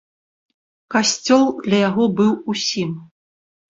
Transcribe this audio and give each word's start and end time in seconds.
Касцёл 0.95 1.45
для 1.65 1.77
яго 1.89 2.11
быў 2.23 2.31
усім. 2.55 3.01